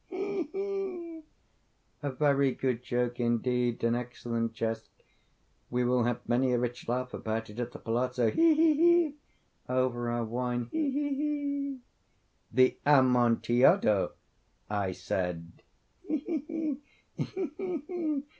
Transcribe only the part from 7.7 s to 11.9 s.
the palazzo—he! he! he!—over our wine—he! he! he!"